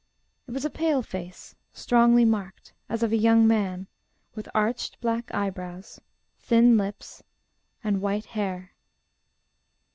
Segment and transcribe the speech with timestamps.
[0.47, 3.85] It was a pale face, strongly marked, as of a young man,
[4.33, 6.01] with arched, black eyebrows,
[6.39, 7.21] thin lips,
[7.83, 8.71] and white hair.